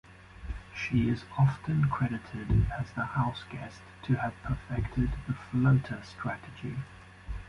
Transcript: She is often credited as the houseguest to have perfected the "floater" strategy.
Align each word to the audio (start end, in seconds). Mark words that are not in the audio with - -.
She 0.75 1.09
is 1.09 1.25
often 1.37 1.87
credited 1.87 2.65
as 2.75 2.89
the 2.89 3.01
houseguest 3.03 3.81
to 4.01 4.15
have 4.15 4.33
perfected 4.41 5.11
the 5.27 5.33
"floater" 5.35 6.01
strategy. 6.01 6.75